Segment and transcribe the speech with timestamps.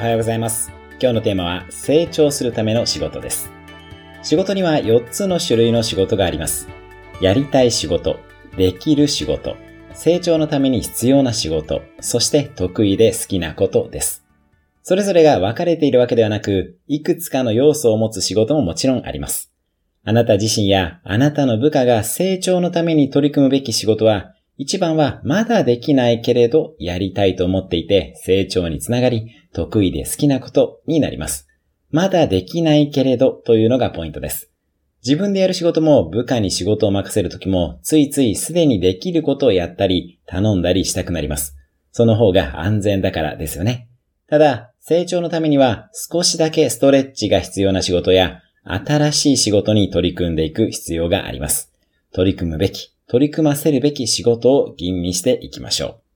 [0.00, 0.72] おはようございます。
[0.92, 3.50] 今日のテーマは成長するための仕事です。
[4.22, 6.68] 仕事には4つの種類の仕事があります。
[7.20, 8.18] やりたい仕事、
[8.56, 9.58] できる仕事、
[9.92, 14.24] 成長のために必要な仕事、そして得意で好きなことです。
[14.82, 19.52] それぞれが分かれているわけではなく、いくつかの要素を持つ仕事ももちろんあります。
[20.02, 24.32] あなた自身やあなたの部下が成長のために取り組むべき仕事は
[24.62, 31.48] 一番はまだできないけれどやりたいと思っていて成長につながり得意で好きなことになります。
[31.90, 34.50] まだできないけれどというのがポイントです。
[35.02, 41.56] 自分でやる仕事も部下に仕事を任せるときもついついすでにできることをやったり頼んだりしたくなります。
[41.90, 43.88] その方が安全だからですよね。
[44.28, 51.72] ただ、成長のためには少しだけストレッチが必要な仕事や新しい仕事に取り組んでいく必要があります。
[52.12, 56.09] 取り組むべき取り組ませるべき仕事を吟味していきましょう。